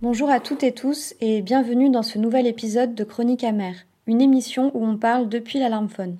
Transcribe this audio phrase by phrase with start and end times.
[0.00, 3.74] Bonjour à toutes et tous et bienvenue dans ce nouvel épisode de Chronique amère,
[4.06, 6.18] une émission où on parle depuis l'Alarmphone.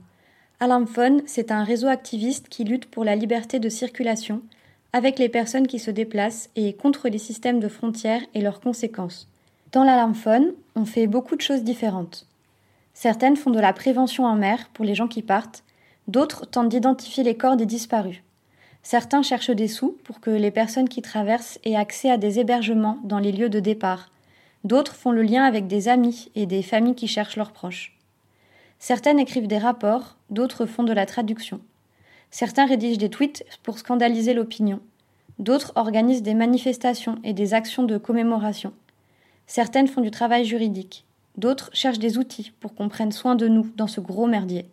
[0.58, 4.42] Alarmphone, c'est un réseau activiste qui lutte pour la liberté de circulation
[4.92, 9.29] avec les personnes qui se déplacent et contre les systèmes de frontières et leurs conséquences.
[9.71, 12.27] Dans l'Alarmphone, on fait beaucoup de choses différentes.
[12.95, 15.63] Certaines font de la prévention en mer pour les gens qui partent,
[16.09, 18.25] d'autres tentent d'identifier les corps des disparus.
[18.83, 22.99] Certains cherchent des sous pour que les personnes qui traversent aient accès à des hébergements
[23.05, 24.11] dans les lieux de départ.
[24.65, 27.96] D'autres font le lien avec des amis et des familles qui cherchent leurs proches.
[28.79, 31.61] Certaines écrivent des rapports, d'autres font de la traduction.
[32.30, 34.80] Certains rédigent des tweets pour scandaliser l'opinion.
[35.38, 38.72] D'autres organisent des manifestations et des actions de commémoration.
[39.47, 41.05] Certaines font du travail juridique.
[41.36, 44.69] D'autres cherchent des outils pour qu'on prenne soin de nous dans ce gros merdier.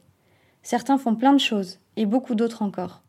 [0.64, 3.04] Certains font plein de choses, et beaucoup d'autres encore.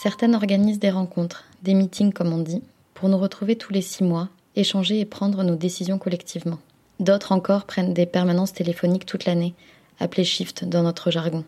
[0.00, 2.62] Certaines organisent des rencontres, des meetings comme on dit,
[2.94, 6.60] pour nous retrouver tous les six mois, échanger et prendre nos décisions collectivement.
[7.00, 9.54] D'autres encore prennent des permanences téléphoniques toute l'année,
[9.98, 11.44] appelées shift dans notre jargon.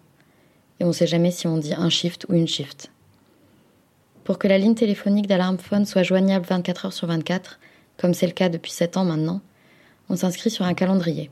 [0.81, 2.91] Et on ne sait jamais si on dit un shift ou une shift.
[4.25, 7.61] Pour que la ligne téléphonique d'alarmphone soit joignable 24 heures sur 24,
[7.99, 9.43] comme c'est le cas depuis 7 ans maintenant,
[10.09, 11.31] on s'inscrit sur un calendrier.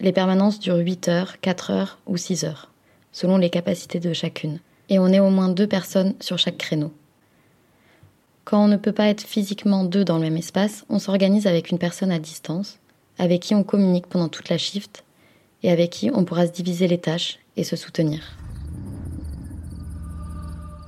[0.00, 2.70] Les permanences durent 8 heures, 4 heures ou 6 heures,
[3.12, 6.92] selon les capacités de chacune, et on est au moins deux personnes sur chaque créneau.
[8.44, 11.70] Quand on ne peut pas être physiquement deux dans le même espace, on s'organise avec
[11.70, 12.78] une personne à distance,
[13.18, 15.04] avec qui on communique pendant toute la shift,
[15.62, 18.20] et avec qui on pourra se diviser les tâches et se soutenir.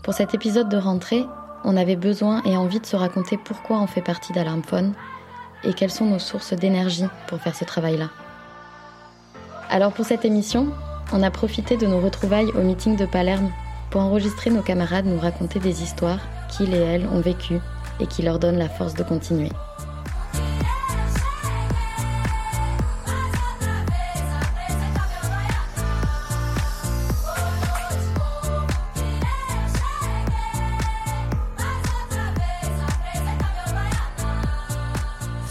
[0.05, 1.25] Pour cet épisode de rentrée,
[1.65, 4.95] on avait besoin et envie de se raconter pourquoi on fait partie d'Alarmphone
[5.65, 8.11] et quelles sont nos sources d'énergie pour faire ce travail-là.
[9.69, 10.69] Alors pour cette émission,
[11.13, 13.51] on a profité de nos retrouvailles au meeting de Palerme
[13.91, 17.61] pour enregistrer nos camarades nous raconter des histoires qu'ils et elles ont vécues
[18.01, 19.51] et qui leur donnent la force de continuer.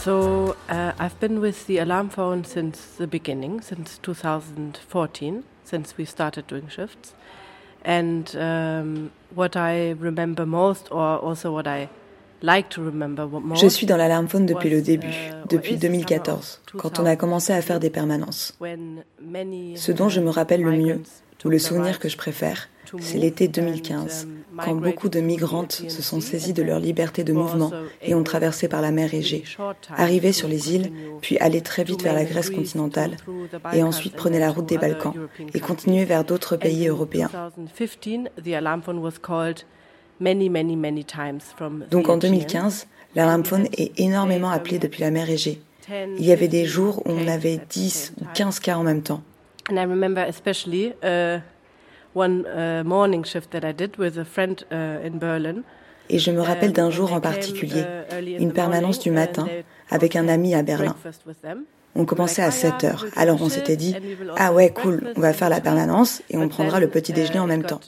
[0.08, 6.06] So uh, I've been with the alarm phone since the beginning, since 2014, since we
[6.06, 7.14] started doing shifts.
[7.88, 11.88] And um, what I remember most, or also what I
[12.42, 16.62] like to remember most, Je suis dans l'alarme phone depuis le début, uh, depuis 2014,
[16.78, 18.58] quand on a commencé à faire des permanences.
[18.60, 21.02] Ce dont je me rappelle le mieux,
[21.46, 22.68] ou le souvenir que je préfère,
[23.00, 24.28] c'est l'été 2015,
[24.58, 27.72] quand beaucoup de migrantes se sont saisies de leur liberté de mouvement
[28.02, 29.44] et ont traversé par la mer Égée,
[29.96, 33.18] arrivaient sur les îles, puis allaient très vite vers la Grèce continentale,
[33.74, 35.14] et ensuite prenaient la route des Balkans
[35.54, 37.30] et continuaient vers d'autres pays européens.
[41.92, 45.62] Donc en 2015, l'alarmphone est énormément appelé depuis la mer Égée.
[45.90, 49.22] Il y avait des jours où on avait 10 ou 15 cas en même temps.
[52.18, 55.64] One uh, morning shift that I did with a friend uh, in Berlin.
[56.10, 59.46] Et je me rappelle d'un jour en particulier, uh, une permanence du matin
[59.90, 60.96] avec un ami à Berlin.
[61.96, 63.96] On commençait à 7 heures, alors on s'était dit,
[64.38, 67.48] ah ouais, cool, on va faire la permanence et on prendra le petit déjeuner en
[67.48, 67.80] même temps.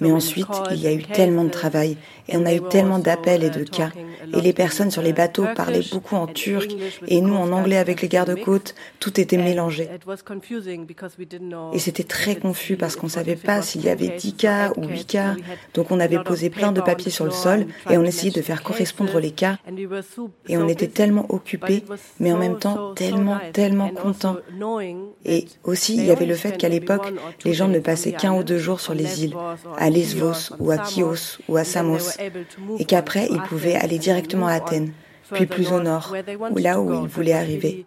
[0.00, 1.96] Mais ensuite, il y a eu tellement de travail
[2.28, 3.90] et on a eu tellement d'appels et de cas.
[4.34, 6.70] Et les personnes sur les bateaux parlaient beaucoup en turc
[7.06, 8.74] et nous en anglais avec les gardes-côtes.
[8.98, 9.88] Tout était mélangé.
[11.72, 14.86] Et c'était très confus parce qu'on ne savait pas s'il y avait 10 cas ou
[14.86, 15.36] 8 cas.
[15.74, 18.62] Donc on avait posé plein de papiers sur le sol et on essayait de faire
[18.62, 19.58] correspondre les cas.
[20.48, 21.82] Et on était tellement occupés,
[22.18, 24.36] mais en même temps tellement, tellement contents.
[25.24, 27.12] Et aussi, il y avait le fait qu'à l'époque,
[27.44, 29.36] les gens ne passaient qu'un ou deux jours sur les îles,
[29.76, 32.16] à Lesvos ou à Chios ou à Samos,
[32.78, 34.92] et qu'après ils pouvaient aller directement à Athènes,
[35.32, 36.14] puis plus au nord,
[36.50, 37.84] ou là où ils voulaient arriver.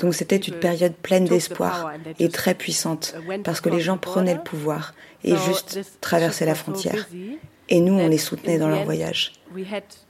[0.00, 3.14] Donc c'était une période pleine d'espoir et très puissante,
[3.44, 7.08] parce que les gens prenaient le pouvoir et juste traversaient la frontière.
[7.68, 9.32] Et nous, on les soutenait dans leur voyage.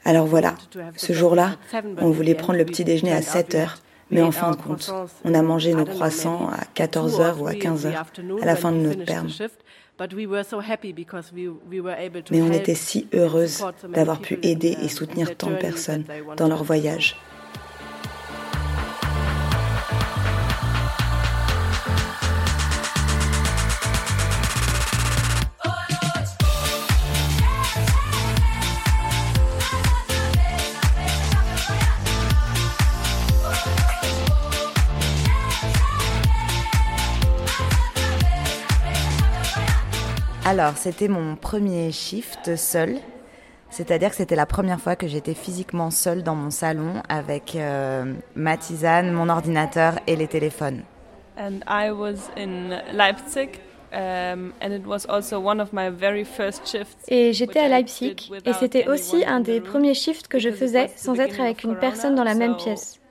[0.04, 0.54] Alors voilà,
[0.96, 1.56] ce jour-là,
[1.98, 3.76] on voulait prendre le petit déjeuner à 7 heures
[4.12, 4.92] mais en fin de compte,
[5.24, 7.94] on a mangé nos croissants à 14h ou à 15h,
[8.42, 9.28] à la fin de notre perme.
[12.30, 16.04] Mais on était si heureuses d'avoir pu aider et soutenir tant de personnes
[16.36, 17.16] dans leur voyage.
[40.52, 42.98] Alors, c'était mon premier shift seul.
[43.70, 48.12] C'est-à-dire que c'était la première fois que j'étais physiquement seule dans mon salon avec euh,
[48.34, 50.82] ma tisane, mon ordinateur et les téléphones.
[51.38, 53.60] And I was in Leipzig
[53.94, 54.52] Um,
[57.08, 61.14] et j'étais à Leipzig et c'était aussi un des premiers shifts que je faisais sans
[61.20, 63.02] être avec une personne dans la même pièce.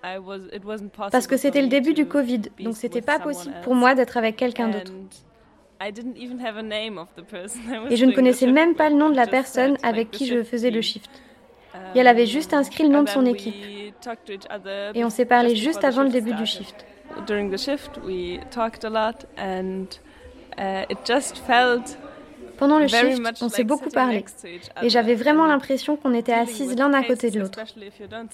[1.12, 4.38] Parce que c'était le début du Covid, donc c'était pas possible pour moi d'être avec
[4.38, 4.92] quelqu'un d'autre.
[7.90, 10.72] Et je ne connaissais même pas le nom de la personne avec qui je faisais
[10.72, 11.10] le shift.
[11.96, 13.56] Et elle avait juste inscrit le nom de son équipe.
[14.94, 16.86] Et on s'est parlé juste avant le début du shift.
[20.58, 20.84] Uh,
[22.62, 24.24] Pendant le shift, on s'est beaucoup parlé.
[24.84, 27.60] et j'avais vraiment l'impression qu'on était assises l'un à côté de l'autre.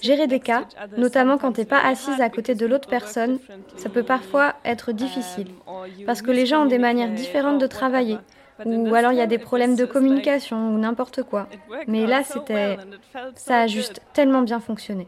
[0.01, 0.65] Gérer des cas,
[0.97, 3.39] notamment quand tu n'es pas assise à côté de l'autre personne,
[3.77, 5.47] ça peut parfois être difficile.
[6.05, 8.17] parce que les gens ont des manières différentes de travailler.
[8.65, 11.47] ou alors il y a des problèmes de communication ou n'importe quoi.
[11.87, 12.75] Mais là, c'était
[13.35, 15.07] ça a juste tellement bien fonctionné.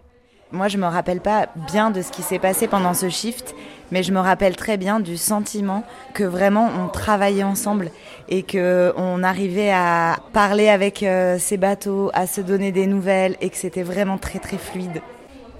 [0.51, 3.53] Moi, je me rappelle pas bien de ce qui s'est passé pendant ce shift,
[3.91, 5.83] mais je me rappelle très bien du sentiment
[6.15, 7.91] que vraiment on travaillait ensemble
[8.29, 13.35] et que on arrivait à parler avec euh, ces bateaux, à se donner des nouvelles
[13.41, 15.01] et que c'était vraiment très très fluide.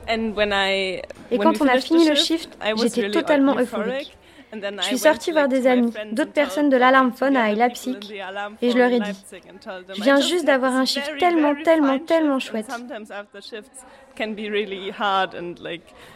[0.10, 4.18] Et quand on a fini le shift, j'étais totalement euphorique.
[4.54, 7.98] Je suis sortie voir des amis, d'autres personnes de l'Alarm Phone à Leipzig,
[8.62, 9.26] et je leur ai dit
[9.96, 12.70] Je viens juste d'avoir un shift tellement, tellement, tellement chouette.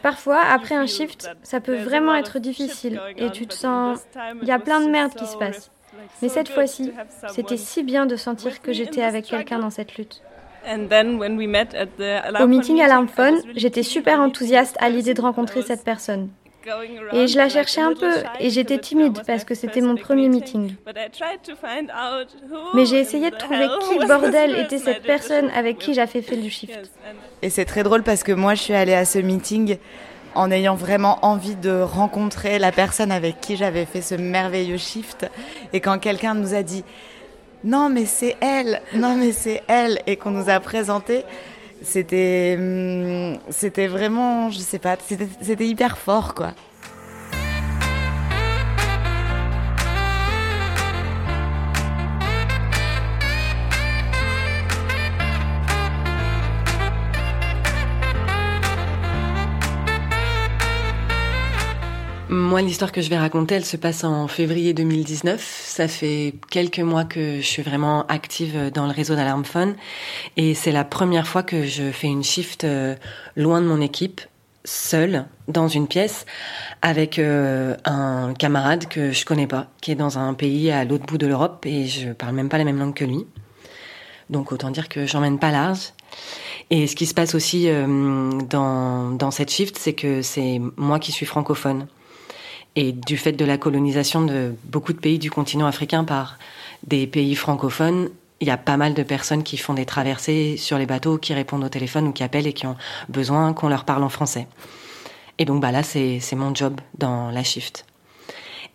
[0.02, 4.00] Parfois, après un shift, ça peut vraiment être difficile, et tu te sens.
[4.42, 5.72] Il y a plein de merde qui se passe.
[6.22, 6.92] Mais cette fois-ci,
[7.30, 10.24] c'était si bien de sentir que j'étais avec quelqu'un dans cette lutte.
[12.40, 16.30] Au meeting Alarm Phone, j'étais super enthousiaste à l'idée de rencontrer cette personne.
[17.13, 20.75] Et je la cherchais un peu et j'étais timide parce que c'était mon premier meeting.
[22.74, 26.50] Mais j'ai essayé de trouver qui bordel était cette personne avec qui j'avais fait le
[26.50, 26.92] shift.
[27.42, 29.77] Et c'est très drôle parce que moi je suis allée à ce meeting
[30.36, 35.27] en ayant vraiment envie de rencontrer la personne avec qui j'avais fait ce merveilleux shift.
[35.74, 36.83] Et quand quelqu'un nous a dit
[37.63, 41.24] non mais c'est elle, non mais c'est elle, et qu'on nous a présenté,
[41.84, 44.98] c'était hum, c'était vraiment je sais pas
[45.42, 46.54] c'était hyper fort quoi
[62.34, 65.40] Moi, l'histoire que je vais raconter, elle se passe en février 2019.
[65.40, 69.76] Ça fait quelques mois que je suis vraiment active dans le réseau d'Alarmphone.
[70.36, 72.96] Et c'est la première fois que je fais une shift euh,
[73.36, 74.20] loin de mon équipe,
[74.66, 76.26] seule, dans une pièce,
[76.82, 81.06] avec euh, un camarade que je connais pas, qui est dans un pays à l'autre
[81.06, 83.28] bout de l'Europe et je parle même pas la même langue que lui.
[84.32, 85.92] Donc autant dire que j'emmène pas large.
[86.72, 90.98] Et ce qui se passe aussi euh, dans, dans cette shift, c'est que c'est moi
[90.98, 91.86] qui suis francophone.
[92.75, 96.40] Et du fait de la colonisation de beaucoup de pays du continent africain par
[96.88, 98.10] des pays francophones,
[98.40, 101.34] il y a pas mal de personnes qui font des traversées sur les bateaux, qui
[101.34, 102.75] répondent au téléphone ou qui appellent et qui ont
[103.10, 104.48] besoin qu'on leur parle en français.
[105.38, 107.86] Et donc bah là, c'est mon job dans la shift.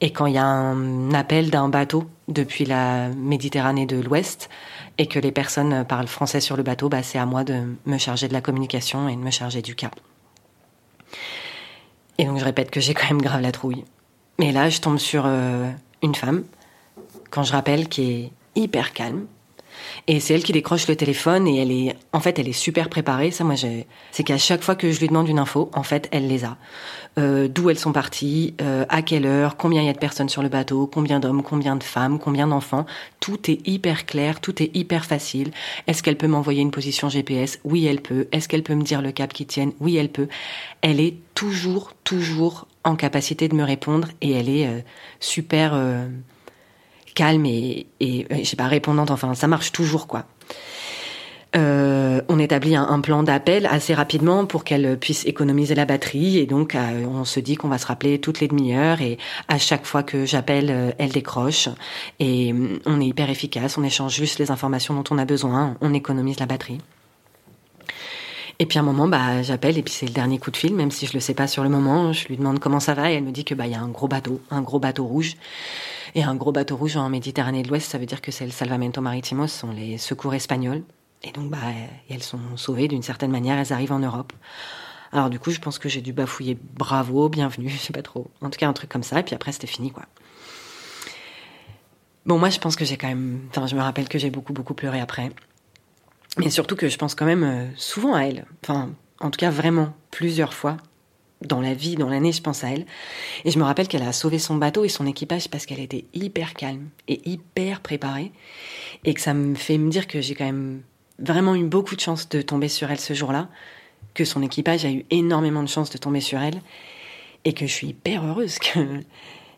[0.00, 4.48] Et quand il y a un appel d'un bateau depuis la Méditerranée de l'Ouest
[4.96, 7.98] et que les personnes parlent français sur le bateau, bah c'est à moi de me
[7.98, 9.90] charger de la communication et de me charger du cas.
[12.18, 13.84] Et donc je répète que j'ai quand même grave la trouille.
[14.38, 15.70] Mais là, je tombe sur euh,
[16.02, 16.44] une femme,
[17.30, 19.26] quand je rappelle, qui est hyper calme.
[20.10, 22.88] Et c'est elle qui décroche le téléphone et elle est, en fait, elle est super
[22.88, 23.30] préparée.
[23.30, 23.56] Ça, moi,
[24.10, 26.56] c'est qu'à chaque fois que je lui demande une info, en fait, elle les a.
[27.18, 30.30] Euh, D'où elles sont parties, euh, à quelle heure, combien il y a de personnes
[30.30, 32.86] sur le bateau, combien d'hommes, combien de femmes, combien d'enfants.
[33.20, 35.50] Tout est hyper clair, tout est hyper facile.
[35.86, 38.28] Est-ce qu'elle peut m'envoyer une position GPS Oui, elle peut.
[38.32, 39.72] Est-ce qu'elle peut me dire le cap qui tienne?
[39.78, 40.28] Oui, elle peut.
[40.80, 44.80] Elle est toujours, toujours en capacité de me répondre et elle est euh,
[45.20, 46.06] super euh,
[47.18, 49.10] calme et, et je sais pas répondante.
[49.10, 50.24] Enfin, ça marche toujours quoi.
[51.56, 56.44] Euh, on établit un, plan d'appel assez rapidement pour qu'elle puisse économiser la batterie et
[56.44, 59.16] donc on se dit qu'on va se rappeler toutes les demi-heures et
[59.48, 61.70] à chaque fois que j'appelle, elle décroche
[62.20, 65.94] et on est hyper efficace, on échange juste les informations dont on a besoin, on
[65.94, 66.80] économise la batterie.
[68.58, 70.74] Et puis à un moment, bah, j'appelle et puis c'est le dernier coup de fil,
[70.74, 72.12] même si je le sais pas sur le moment.
[72.12, 73.80] Je lui demande comment ça va et elle me dit que bah il y a
[73.80, 75.36] un gros bateau, un gros bateau rouge.
[76.18, 78.50] Et un gros bateau rouge en Méditerranée de l'Ouest, ça veut dire que c'est le
[78.50, 80.82] Salvamento Maritimo, ce sont les secours espagnols.
[81.22, 81.58] Et donc bah
[82.10, 84.32] elles sont sauvées d'une certaine manière, elles arrivent en Europe.
[85.12, 88.28] Alors du coup, je pense que j'ai dû bafouiller bravo, bienvenue, je sais pas trop.
[88.40, 89.20] En tout cas, un truc comme ça.
[89.20, 90.06] Et puis après, c'était fini quoi.
[92.26, 93.42] Bon, moi, je pense que j'ai quand même.
[93.50, 95.30] Enfin, je me rappelle que j'ai beaucoup, beaucoup pleuré après.
[96.36, 98.44] Mais surtout que je pense quand même euh, souvent à elle.
[98.64, 100.78] Enfin, en tout cas, vraiment, plusieurs fois.
[101.42, 102.84] Dans la vie, dans l'année, je pense à elle.
[103.44, 106.04] Et je me rappelle qu'elle a sauvé son bateau et son équipage parce qu'elle était
[106.12, 108.32] hyper calme et hyper préparée.
[109.04, 110.82] Et que ça me fait me dire que j'ai quand même
[111.18, 113.48] vraiment eu beaucoup de chance de tomber sur elle ce jour-là.
[114.14, 116.60] Que son équipage a eu énormément de chance de tomber sur elle.
[117.44, 119.02] Et que je suis hyper heureuse que,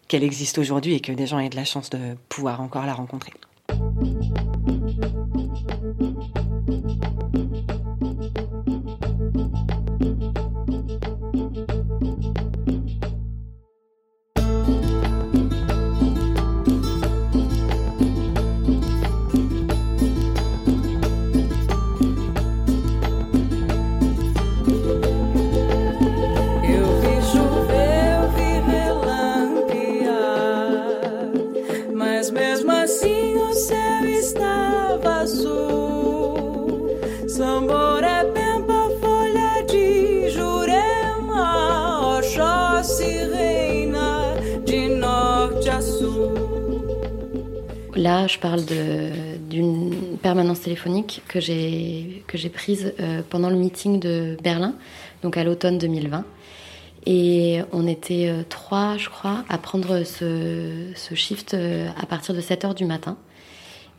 [0.06, 2.94] qu'elle existe aujourd'hui et que des gens aient de la chance de pouvoir encore la
[2.94, 3.32] rencontrer.
[48.26, 48.62] Je parle
[49.48, 52.22] d'une permanence téléphonique que j'ai
[52.52, 54.74] prise euh, pendant le meeting de Berlin,
[55.22, 56.24] donc à l'automne 2020.
[57.06, 62.34] Et on était euh, trois, je crois, à prendre ce, ce shift euh, à partir
[62.34, 63.16] de 7 h du matin.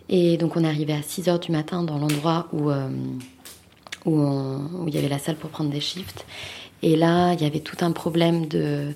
[0.09, 2.69] Et donc on est arrivé à 6 h du matin dans l'endroit où,
[4.05, 6.25] où, où, il y avait la salle pour prendre des shifts.
[6.83, 8.93] Et là, il y avait tout un problème de,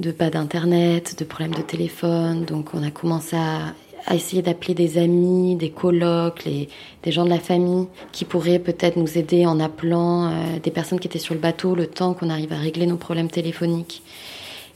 [0.00, 2.44] de pas d'internet, de problèmes de téléphone.
[2.44, 3.74] Donc on a commencé à
[4.06, 6.68] à essayer d'appeler des amis, des colocs, les,
[7.02, 10.98] des gens de la famille qui pourraient peut-être nous aider en appelant euh, des personnes
[10.98, 14.02] qui étaient sur le bateau le temps qu'on arrive à régler nos problèmes téléphoniques.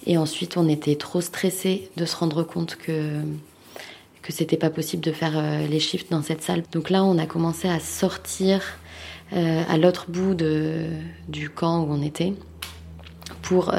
[0.06, 3.20] Et ensuite, on était trop stressés de se rendre compte que
[4.22, 6.64] que c'était pas possible de faire euh, les shifts dans cette salle.
[6.72, 8.60] Donc là, on a commencé à sortir
[9.32, 10.34] euh, à l'autre bout
[11.28, 12.32] du camp où on était
[13.42, 13.72] pour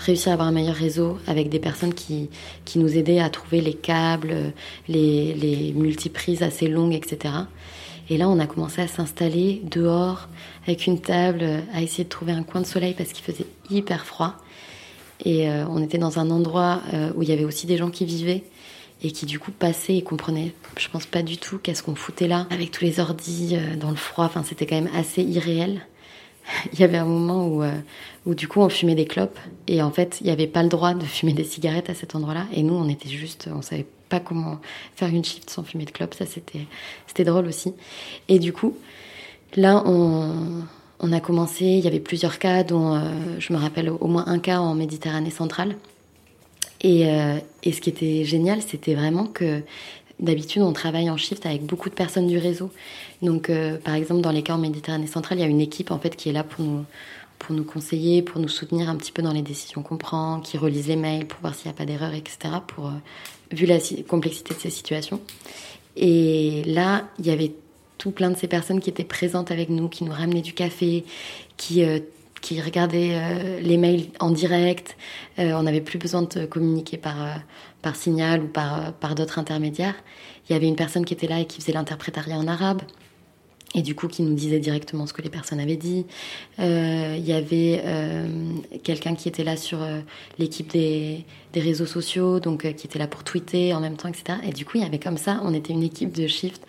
[0.00, 2.28] réussir à avoir un meilleur réseau avec des personnes qui,
[2.64, 4.52] qui nous aidaient à trouver les câbles,
[4.88, 7.34] les, les multiprises assez longues, etc.
[8.08, 10.28] Et là, on a commencé à s'installer dehors
[10.66, 14.04] avec une table, à essayer de trouver un coin de soleil parce qu'il faisait hyper
[14.04, 14.34] froid.
[15.24, 17.90] Et euh, on était dans un endroit euh, où il y avait aussi des gens
[17.90, 18.42] qui vivaient
[19.02, 22.28] et qui du coup passaient et comprenaient, je pense pas du tout qu'est-ce qu'on foutait
[22.28, 24.24] là avec tous les ordis euh, dans le froid.
[24.24, 25.82] Enfin, c'était quand même assez irréel.
[26.72, 27.72] il y avait un moment où, euh,
[28.26, 30.68] où du coup on fumait des clopes et en fait il n'y avait pas le
[30.68, 33.86] droit de fumer des cigarettes à cet endroit-là et nous on était juste, on savait
[34.08, 34.58] pas comment
[34.96, 36.66] faire une shift sans fumer de clopes, ça c'était
[37.06, 37.74] c'était drôle aussi.
[38.28, 38.76] Et du coup
[39.56, 40.64] là on,
[41.00, 43.00] on a commencé, il y avait plusieurs cas dont euh,
[43.38, 45.76] je me rappelle au moins un cas en Méditerranée centrale.
[46.82, 49.62] Et, euh, et ce qui était génial, c'était vraiment que
[50.20, 52.70] D'habitude, on travaille en shift avec beaucoup de personnes du réseau.
[53.22, 55.90] Donc, euh, par exemple, dans les cas en Méditerranée centrale, il y a une équipe
[55.90, 56.84] en fait qui est là pour nous,
[57.38, 60.58] pour nous conseiller, pour nous soutenir un petit peu dans les décisions qu'on prend, qui
[60.58, 62.54] relise les mails pour voir s'il n'y a pas d'erreur, etc.
[62.66, 62.92] Pour, euh,
[63.50, 65.20] vu la complexité de ces situations.
[65.96, 67.52] Et là, il y avait
[67.96, 71.04] tout plein de ces personnes qui étaient présentes avec nous, qui nous ramenaient du café,
[71.56, 71.98] qui euh,
[72.42, 74.96] qui regardaient les mails en direct.
[75.36, 77.16] On n'avait plus besoin de communiquer par,
[77.82, 79.94] par signal ou par, par d'autres intermédiaires.
[80.48, 82.82] Il y avait une personne qui était là et qui faisait l'interprétariat en arabe.
[83.74, 86.04] Et du coup, qui nous disait directement ce que les personnes avaient dit.
[86.58, 87.80] il y avait
[88.82, 89.78] quelqu'un qui était là sur
[90.40, 94.38] l'équipe des, des, réseaux sociaux, donc qui était là pour tweeter en même temps, etc.
[94.44, 96.66] Et du coup, il y avait comme ça, on était une équipe de shift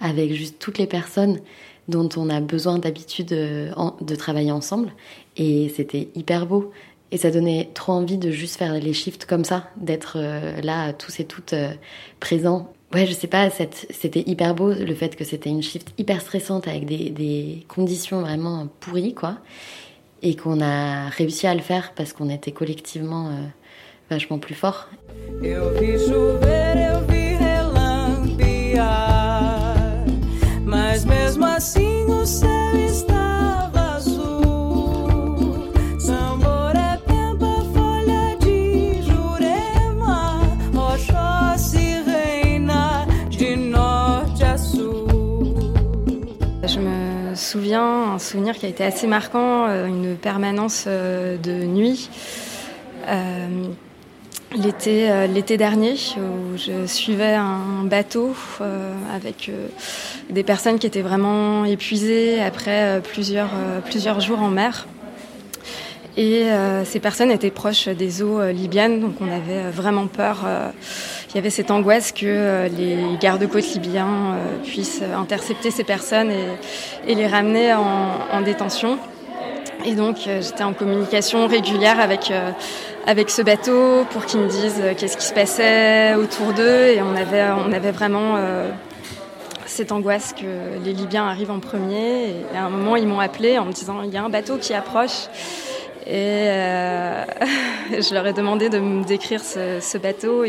[0.00, 1.40] avec juste toutes les personnes
[1.88, 4.92] dont on a besoin d'habitude euh, de travailler ensemble.
[5.36, 6.72] Et c'était hyper beau.
[7.14, 10.92] Et ça donnait trop envie de juste faire les shifts comme ça, d'être euh, là
[10.92, 11.70] tous et toutes euh,
[12.18, 12.72] présents.
[12.92, 16.66] Ouais, je sais pas, c'était hyper beau le fait que c'était une shift hyper stressante
[16.66, 19.38] avec des, conditions vraiment pourries, quoi.
[20.22, 23.30] Et qu'on a réussi à le faire parce qu'on était collectivement
[24.10, 24.88] vachement plus forts.
[48.64, 52.08] Qui a été assez marquant, euh, une permanence euh, de nuit.
[53.06, 53.68] Euh,
[54.56, 58.34] l'été, dernier, où je suivais un bateau
[59.12, 59.50] avec
[60.30, 63.50] des personnes qui étaient vraiment épuisées après plusieurs,
[63.84, 64.86] plusieurs jours en mer.
[66.16, 66.44] Et
[66.84, 70.46] ces personnes étaient proches des eaux libyennes, donc on avait vraiment peur.
[71.34, 76.30] Qu'il y avait cette angoisse que les gardes-côtes libyens puissent intercepter ces personnes
[77.08, 79.00] et, les ramener en, détention.
[79.84, 82.32] Et donc j'étais en communication régulière avec
[83.04, 87.16] avec ce bateau pour qu'ils me disent qu'est-ce qui se passait autour d'eux et on
[87.16, 88.36] avait on avait vraiment
[89.66, 92.28] cette angoisse que les Libyens arrivent en premier.
[92.28, 94.56] Et à un moment, ils m'ont appelé en me disant il y a un bateau
[94.56, 95.26] qui approche.
[96.06, 97.24] Et euh,
[97.90, 100.44] je leur ai demandé de me décrire ce, bateau.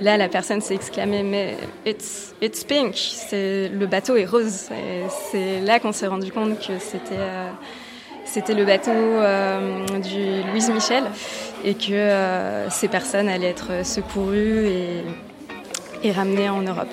[0.00, 2.96] Là, la personne s'est exclamée mais it's, it's pink.
[3.32, 4.68] Le bateau est rose.
[5.30, 7.14] C'est là qu'on s'est rendu compte que c'était.
[7.18, 7.50] Euh,
[8.48, 11.04] le bateau euh, du Louise Michel
[11.64, 14.66] et que ces personnes allaient être secourues
[16.02, 16.88] et ramenées en Europe.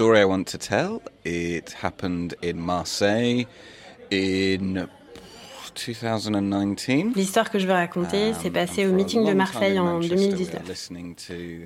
[0.00, 1.02] Story I want to tell.
[1.26, 3.46] It happened in Marseille
[4.10, 4.88] in
[5.74, 7.12] 2019.
[7.14, 10.62] L'histoire que je veux raconter s'est passée au meeting de Marseille en 2019.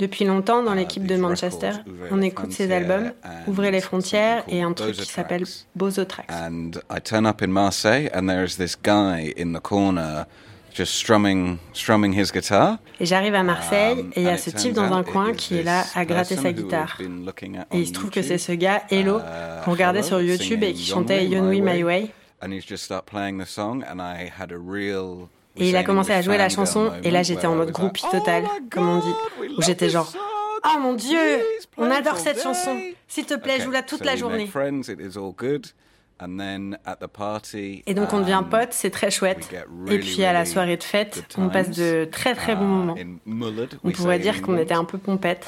[0.00, 1.70] Depuis longtemps, dans l'équipe de Manchester,
[2.10, 3.12] on écoute ces albums,
[3.46, 5.44] Ouvrez les frontières et un truc qui s'appelle
[5.76, 6.28] Bozo Tracks.
[6.32, 10.26] And I turn up in Marseille and there is this guy in the corner
[10.75, 12.78] just strumming, strumming his guitar.
[13.00, 15.59] Et j'arrive à Marseille um, et il y a ce type dans un coin qui
[15.59, 16.99] est là à gratter sa guitare.
[17.73, 20.73] Et il se trouve que c'est ce gars, Hello, uh, qu'on regardait sur YouTube et
[20.73, 22.11] qui chantait Yonwi My Way.
[25.57, 28.45] Et il a commencé à jouer la chanson et là j'étais en mode groupie total,
[28.45, 29.14] oh comme on dit,
[29.57, 30.12] où j'étais genre
[30.66, 31.21] Oh mon dieu,
[31.76, 32.76] on adore cette chanson.
[33.07, 34.49] S'il te plaît, joue-la toute la journée.
[36.21, 39.50] Et donc on devient um, potes, c'est très chouette.
[39.88, 42.97] Et puis à la soirée de fête, on passe de très très bons moments.
[43.83, 45.47] On pourrait dire qu'on était un peu pompettes.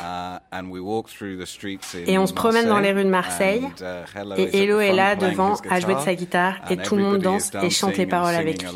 [2.07, 3.67] Et on se promène dans les rues de Marseille.
[3.81, 7.19] Uh, et Hello est là devant à jouer de sa guitare et tout le monde
[7.19, 8.69] danse et chante les paroles avec lui.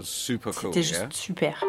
[0.00, 1.64] C'était juste super.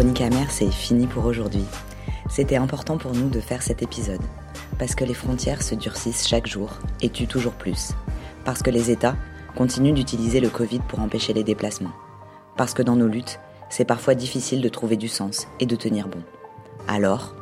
[0.00, 1.66] Chronique c'est fini pour aujourd'hui.
[2.30, 4.22] C'était important pour nous de faire cet épisode,
[4.78, 6.70] parce que les frontières se durcissent chaque jour
[7.02, 7.90] et tuent toujours plus,
[8.46, 9.16] parce que les États
[9.56, 11.92] continuent d'utiliser le Covid pour empêcher les déplacements,
[12.56, 16.08] parce que dans nos luttes, c'est parfois difficile de trouver du sens et de tenir
[16.08, 16.22] bon.
[16.88, 17.34] Alors,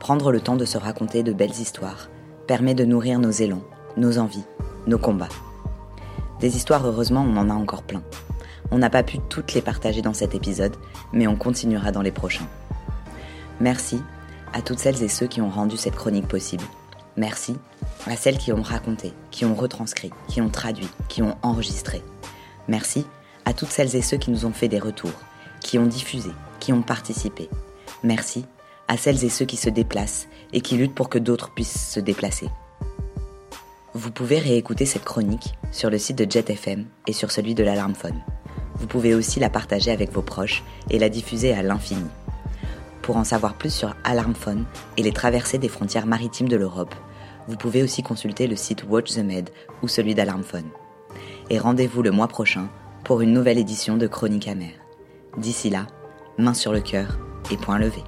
[0.00, 2.08] prendre le temps de se raconter de belles histoires
[2.46, 3.64] permet de nourrir nos élans,
[3.98, 4.46] nos envies,
[4.86, 5.28] nos combats.
[6.40, 8.02] Des histoires, heureusement, on en a encore plein.
[8.70, 10.76] On n'a pas pu toutes les partager dans cet épisode,
[11.12, 12.48] mais on continuera dans les prochains.
[13.60, 14.00] Merci
[14.52, 16.64] à toutes celles et ceux qui ont rendu cette chronique possible.
[17.16, 17.56] Merci
[18.06, 22.02] à celles qui ont raconté, qui ont retranscrit, qui ont traduit, qui ont enregistré.
[22.68, 23.06] Merci
[23.44, 25.18] à toutes celles et ceux qui nous ont fait des retours,
[25.60, 27.48] qui ont diffusé, qui ont participé.
[28.02, 28.44] Merci
[28.88, 32.00] à celles et ceux qui se déplacent et qui luttent pour que d'autres puissent se
[32.00, 32.48] déplacer.
[33.94, 38.20] Vous pouvez réécouter cette chronique sur le site de JetFM et sur celui de l'Alarmphone.
[38.78, 42.08] Vous pouvez aussi la partager avec vos proches et la diffuser à l'infini.
[43.02, 44.64] Pour en savoir plus sur Alarmphone
[44.96, 46.94] et les traversées des frontières maritimes de l'Europe,
[47.48, 49.50] vous pouvez aussi consulter le site Watch the Med
[49.82, 50.68] ou celui d'Alarmphone.
[51.48, 52.68] Et rendez-vous le mois prochain
[53.04, 54.74] pour une nouvelle édition de Chronique amère.
[55.38, 55.86] D'ici là,
[56.38, 57.18] main sur le cœur
[57.52, 58.02] et point levé.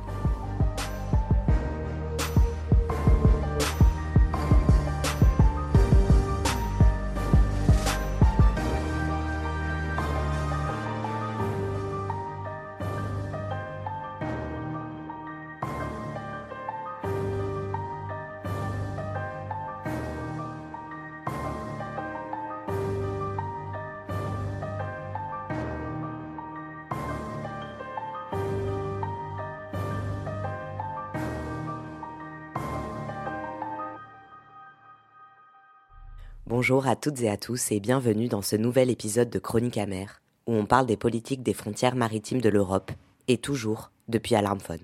[36.49, 40.23] Bonjour à toutes et à tous et bienvenue dans ce nouvel épisode de Chronique amère
[40.47, 42.91] où on parle des politiques des frontières maritimes de l'Europe
[43.27, 44.81] et toujours depuis Alarmphone.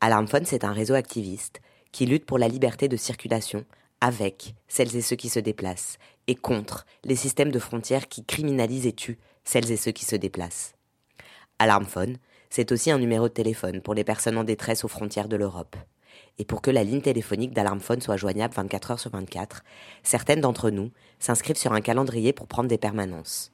[0.00, 3.64] Alarmphone, c'est un réseau activiste qui lutte pour la liberté de circulation
[4.00, 8.86] avec celles et ceux qui se déplacent et contre les systèmes de frontières qui criminalisent
[8.86, 10.76] et tuent celles et ceux qui se déplacent.
[11.58, 12.16] Alarmphone,
[12.48, 15.74] C'est aussi un numéro de téléphone pour les personnes en détresse aux frontières de l'Europe.
[16.38, 19.62] Et pour que la ligne téléphonique d'Alarmphone soit joignable 24 heures sur 24,
[20.02, 23.52] certaines d'entre nous s'inscrivent sur un calendrier pour prendre des permanences.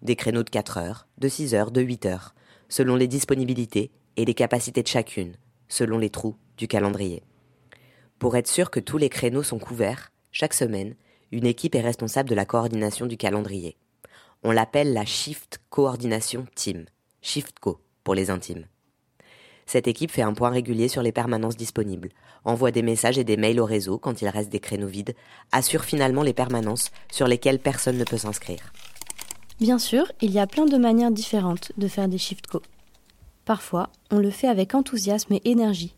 [0.00, 2.34] Des créneaux de 4 heures, de 6 heures, de 8 heures,
[2.68, 5.36] selon les disponibilités et les capacités de chacune,
[5.68, 7.22] selon les trous du calendrier.
[8.18, 10.94] Pour être sûr que tous les créneaux sont couverts, chaque semaine,
[11.32, 13.76] une équipe est responsable de la coordination du calendrier.
[14.42, 16.86] On l'appelle la Shift Coordination Team,
[17.20, 18.66] ShiftCo pour les intimes.
[19.66, 22.10] Cette équipe fait un point régulier sur les permanences disponibles,
[22.44, 25.14] envoie des messages et des mails au réseau quand il reste des créneaux vides,
[25.52, 28.72] assure finalement les permanences sur lesquelles personne ne peut s'inscrire.
[29.60, 32.60] Bien sûr, il y a plein de manières différentes de faire des shift co.
[33.44, 35.94] Parfois, on le fait avec enthousiasme et énergie.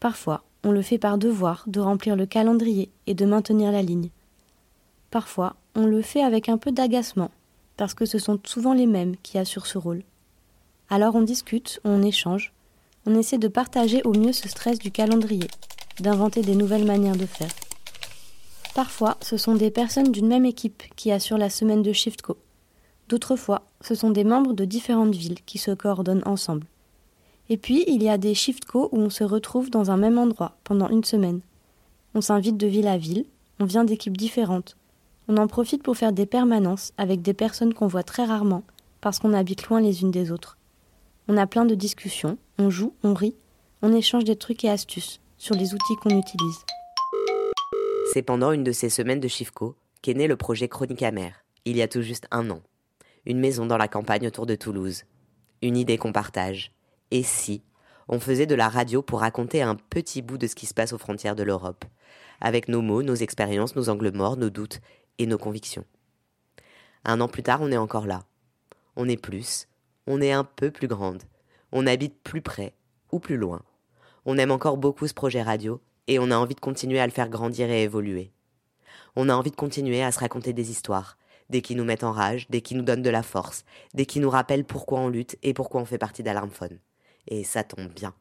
[0.00, 4.10] Parfois, on le fait par devoir de remplir le calendrier et de maintenir la ligne.
[5.10, 7.30] Parfois, on le fait avec un peu d'agacement,
[7.76, 10.02] parce que ce sont souvent les mêmes qui assurent ce rôle.
[10.88, 12.52] Alors on discute, on échange,
[13.06, 15.48] on essaie de partager au mieux ce stress du calendrier,
[16.00, 17.50] d'inventer des nouvelles manières de faire.
[18.74, 22.38] Parfois, ce sont des personnes d'une même équipe qui assurent la semaine de ShiftCo.
[23.08, 26.66] D'autres fois, ce sont des membres de différentes villes qui se coordonnent ensemble.
[27.50, 30.56] Et puis, il y a des ShiftCo où on se retrouve dans un même endroit
[30.64, 31.40] pendant une semaine.
[32.14, 33.26] On s'invite de ville à ville,
[33.60, 34.76] on vient d'équipes différentes.
[35.28, 38.62] On en profite pour faire des permanences avec des personnes qu'on voit très rarement
[39.00, 40.56] parce qu'on habite loin les unes des autres.
[41.28, 43.36] On a plein de discussions, on joue, on rit,
[43.80, 46.58] on échange des trucs et astuces sur les outils qu'on utilise.
[48.12, 51.76] C'est pendant une de ces semaines de Chifco qu'est né le projet Chronique amère, il
[51.76, 52.60] y a tout juste un an.
[53.24, 55.04] Une maison dans la campagne autour de Toulouse.
[55.62, 56.72] Une idée qu'on partage.
[57.12, 57.62] Et si
[58.08, 60.92] on faisait de la radio pour raconter un petit bout de ce qui se passe
[60.92, 61.84] aux frontières de l'Europe,
[62.40, 64.80] avec nos mots, nos expériences, nos angles morts, nos doutes
[65.20, 65.84] et nos convictions.
[67.04, 68.24] Un an plus tard, on est encore là.
[68.96, 69.68] On est plus,
[70.06, 71.22] on est un peu plus grande.
[71.70, 72.74] On habite plus près
[73.12, 73.62] ou plus loin.
[74.24, 77.12] On aime encore beaucoup ce projet radio et on a envie de continuer à le
[77.12, 78.32] faire grandir et évoluer.
[79.16, 81.16] On a envie de continuer à se raconter des histoires,
[81.50, 84.20] des qui nous mettent en rage, des qui nous donnent de la force, des qui
[84.20, 86.78] nous rappellent pourquoi on lutte et pourquoi on fait partie d'Alarmphone.
[87.28, 88.14] Et ça tombe bien.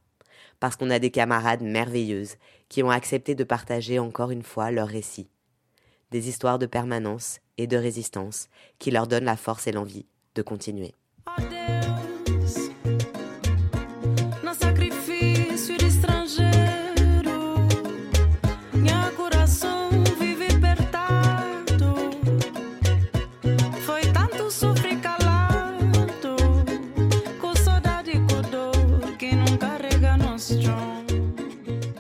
[0.60, 2.36] Parce qu'on a des camarades merveilleuses
[2.70, 5.30] qui ont accepté de partager encore une fois leurs récits.
[6.12, 10.42] Des histoires de permanence et de résistance qui leur donnent la force et l'envie de
[10.42, 10.94] continuer.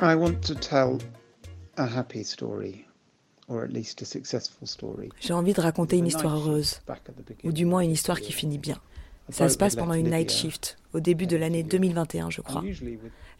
[0.03, 0.99] I want to tell
[1.77, 2.85] a happy story.
[5.19, 6.81] J'ai envie de raconter une histoire heureuse,
[7.43, 8.77] ou du moins une histoire qui finit bien.
[9.31, 12.63] Ça se passe pendant une night shift, au début de l'année 2021, je crois.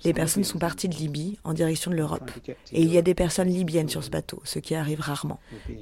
[0.03, 2.31] Les personnes sont parties de Libye en direction de l'Europe.
[2.71, 5.39] Et il y a des personnes libyennes sur ce bateau, ce qui arrive rarement.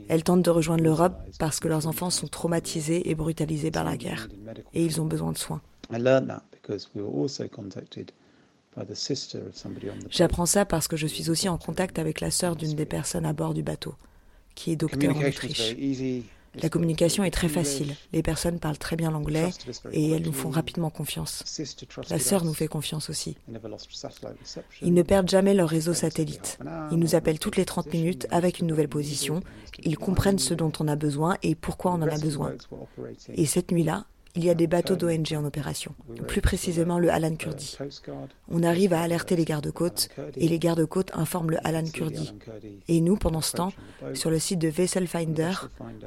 [0.09, 3.97] Elles tentent de rejoindre l'Europe parce que leurs enfants sont traumatisés et brutalisés par la
[3.97, 4.27] guerre.
[4.73, 5.61] Et ils ont besoin de soins.
[10.09, 13.25] J'apprends ça parce que je suis aussi en contact avec la sœur d'une des personnes
[13.25, 13.95] à bord du bateau,
[14.55, 15.75] qui est docteur en Autriche.
[16.61, 17.95] La communication est très facile.
[18.13, 19.49] Les personnes parlent très bien l'anglais
[19.91, 21.43] et elles nous font rapidement confiance.
[22.09, 23.37] La sœur nous fait confiance aussi.
[24.81, 26.59] Ils ne perdent jamais leur réseau satellite.
[26.91, 29.41] Ils nous appellent toutes les 30 minutes avec une nouvelle position.
[29.83, 32.53] Ils comprennent ce dont on a besoin et pourquoi on en a besoin.
[33.33, 35.93] Et cette nuit-là, il y a des bateaux d'ONG en opération,
[36.27, 37.77] plus précisément le Alan Kurdi.
[38.49, 42.33] On arrive à alerter les gardes-côtes et les gardes-côtes informent le Alan Kurdi.
[42.87, 43.73] Et nous, pendant ce temps,
[44.13, 45.53] sur le site de Vessel Finder,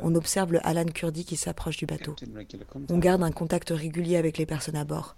[0.02, 2.14] on observe le Alan Kurdi qui s'approche du bateau.
[2.88, 5.14] On garde un contact régulier avec les personnes à bord.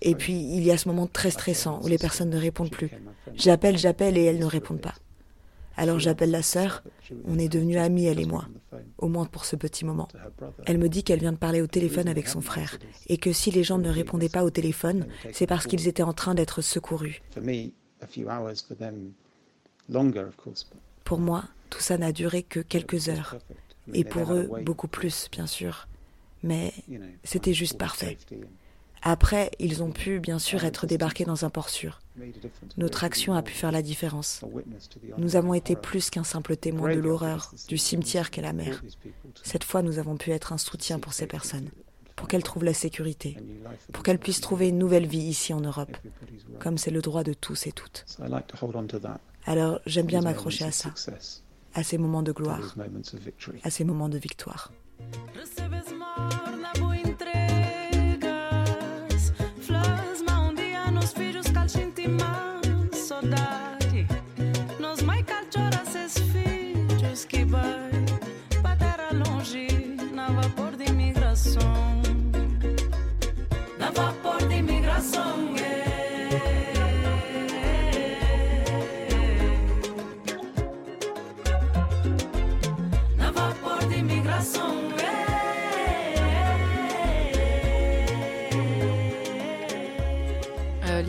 [0.00, 2.90] Et puis, il y a ce moment très stressant où les personnes ne répondent plus.
[3.34, 4.94] J'appelle, j'appelle et elles ne répondent pas.
[5.78, 6.82] Alors j'appelle la sœur,
[7.24, 8.46] on est devenus amis, elle et moi,
[8.98, 10.08] au moins pour ce petit moment.
[10.66, 13.52] Elle me dit qu'elle vient de parler au téléphone avec son frère, et que si
[13.52, 17.22] les gens ne répondaient pas au téléphone, c'est parce qu'ils étaient en train d'être secourus.
[21.04, 23.36] Pour moi, tout ça n'a duré que quelques heures,
[23.94, 25.86] et pour eux, beaucoup plus, bien sûr.
[26.42, 26.72] Mais
[27.22, 28.18] c'était juste parfait.
[29.02, 32.00] Après, ils ont pu, bien sûr, être débarqués dans un port sûr.
[32.76, 34.42] Notre action a pu faire la différence.
[35.18, 38.82] Nous avons été plus qu'un simple témoin de l'horreur, du cimetière qu'est la mer.
[39.42, 41.70] Cette fois, nous avons pu être un soutien pour ces personnes,
[42.16, 43.36] pour qu'elles trouvent la sécurité,
[43.92, 45.96] pour qu'elles puissent trouver une nouvelle vie ici en Europe,
[46.58, 48.04] comme c'est le droit de tous et toutes.
[49.46, 50.92] Alors, j'aime bien m'accrocher à ça,
[51.74, 52.74] à ces moments de gloire,
[53.62, 54.72] à ces moments de victoire.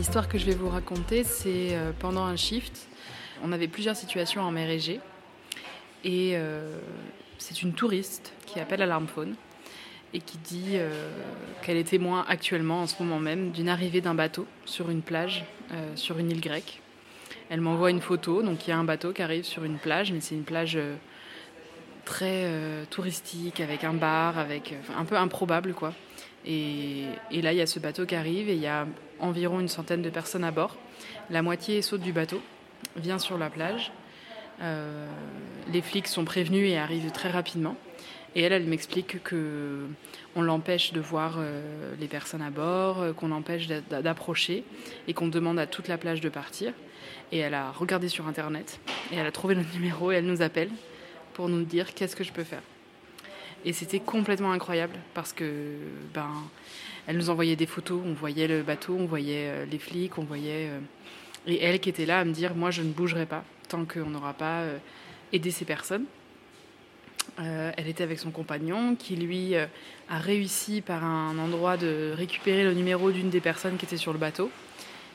[0.10, 2.88] L'histoire que je vais vous raconter, c'est euh, pendant un shift.
[3.44, 5.00] On avait plusieurs situations en mer Égée.
[6.04, 6.78] Et euh,
[7.38, 9.36] c'est une touriste qui appelle Alarmphone
[10.14, 11.12] et qui dit euh,
[11.62, 15.46] qu'elle est témoin actuellement, en ce moment même, d'une arrivée d'un bateau sur une plage,
[15.94, 16.82] sur une île grecque.
[17.52, 20.12] Elle m'envoie une photo, donc il y a un bateau qui arrive sur une plage,
[20.12, 20.80] mais c'est une plage
[22.06, 22.50] très
[22.90, 25.94] touristique, avec un bar, avec un peu improbable quoi.
[26.46, 28.88] Et, là, il y a ce bateau qui arrive et il y a
[29.20, 30.76] environ une centaine de personnes à bord.
[31.30, 32.42] La moitié saute du bateau,
[32.96, 33.92] vient sur la plage.
[34.62, 35.08] Euh,
[35.72, 37.76] les flics sont prévenus et arrivent très rapidement.
[38.36, 39.88] Et elle, elle m'explique que
[40.36, 44.64] on l'empêche de voir euh, les personnes à bord, euh, qu'on l'empêche d'approcher
[45.08, 46.74] et qu'on demande à toute la plage de partir.
[47.32, 48.80] Et elle a regardé sur internet
[49.12, 50.70] et elle a trouvé notre numéro et elle nous appelle
[51.34, 52.62] pour nous dire qu'est-ce que je peux faire.
[53.66, 55.74] Et c'était complètement incroyable parce que
[56.14, 56.30] ben,
[57.08, 60.24] elle nous envoyait des photos, on voyait le bateau, on voyait euh, les flics, on
[60.24, 60.70] voyait.
[60.70, 60.80] Euh,
[61.48, 64.10] et elle qui était là à me dire Moi, je ne bougerai pas tant qu'on
[64.10, 64.78] n'aura pas euh,
[65.32, 66.06] aidé ces personnes.
[67.38, 72.74] elle était avec son compagnon qui, lui, a réussi par un endroit de récupérer le
[72.74, 74.50] numéro d'une des personnes qui était sur le bateau.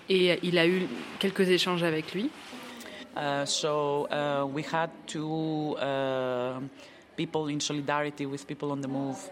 [0.08, 0.86] Et il a eu
[1.18, 2.30] quelques échanges avec lui.
[3.44, 5.76] So uh, we had to.
[5.76, 6.60] Uh,
[7.16, 9.30] people in solidarity with people on the move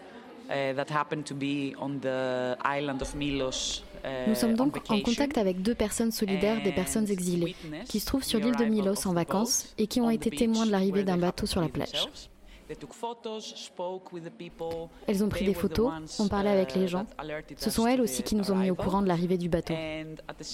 [0.49, 3.83] uh, that happened to be on the island of Milos.
[4.03, 7.55] Uh, Nous sommes donc en contact avec deux personnes solidaires des personnes exilées
[7.87, 10.71] qui se trouvent sur l'île de Milos en vacances et qui ont été témoins de
[10.71, 12.07] l'arrivée d'un bateau sur la plage.
[15.07, 17.05] Elles ont pris des photos, ont parlé avec les gens.
[17.57, 19.73] Ce sont elles aussi qui nous ont mis au courant de l'arrivée du bateau.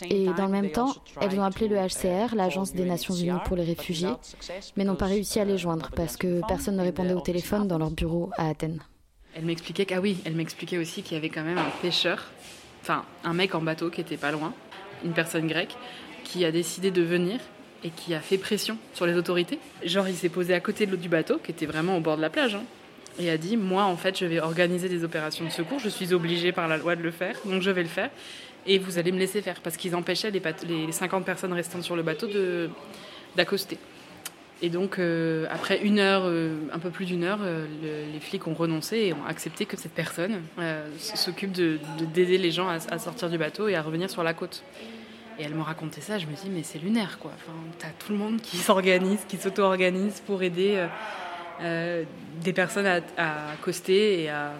[0.09, 3.55] Et dans le même temps, elles ont appelé le HCR, l'Agence des Nations Unies pour
[3.55, 4.09] les réfugiés,
[4.75, 7.77] mais n'ont pas réussi à les joindre parce que personne ne répondait au téléphone dans
[7.77, 8.79] leur bureau à Athènes.
[9.39, 12.25] Elle m'expliquait ah oui, elle m'expliquait aussi qu'il y avait quand même un pêcheur,
[12.81, 14.53] enfin un mec en bateau qui était pas loin,
[15.05, 15.77] une personne grecque,
[16.25, 17.39] qui a décidé de venir
[17.85, 19.57] et qui a fait pression sur les autorités.
[19.85, 22.17] Genre, il s'est posé à côté de l'eau du bateau, qui était vraiment au bord
[22.17, 22.63] de la plage, hein,
[23.17, 26.13] et a dit Moi, en fait, je vais organiser des opérations de secours, je suis
[26.13, 28.09] obligé par la loi de le faire, donc je vais le faire,
[28.67, 31.95] et vous allez me laisser faire, parce qu'ils empêchaient les, les 50 personnes restantes sur
[31.95, 32.27] le bateau
[33.37, 33.77] d'accoster.
[34.61, 37.65] Et donc, euh, après une heure, euh, un peu plus d'une heure, euh,
[38.11, 40.41] les flics ont renoncé et ont accepté que cette personne
[40.97, 41.79] s'occupe de,
[42.13, 44.63] d'aider les gens à, sortir du bateau et à revenir sur la côte.
[45.37, 47.31] Et elle me racontait ça, je me dis, mais c'est lunaire, quoi.
[47.77, 50.85] T'as tout le monde qui s'organise, qui s'auto-organise pour aider
[51.61, 54.51] des personnes à, à accoster et à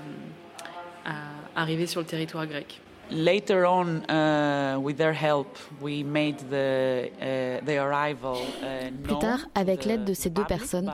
[1.55, 2.79] arriver sur le territoire grec.
[3.11, 9.39] Later on, uh, with their help, we made the, uh, the arrival, uh, Plus tard,
[9.55, 10.91] avec l'aide de ces deux personnes,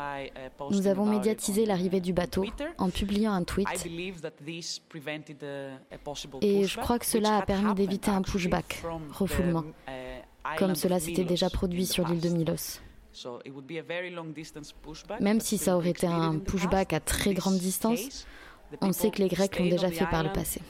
[0.71, 2.45] nous avons médiatisé l'arrivée du bateau
[2.77, 3.67] en publiant un tweet.
[6.41, 9.65] Et je crois que cela a permis d'éviter un pushback, refoulement,
[10.57, 12.79] comme cela s'était déjà produit sur l'île de Milos.
[15.19, 18.25] Même si ça aurait été un pushback à très grande distance,
[18.81, 20.61] on sait que les Grecs l'ont déjà fait par le passé.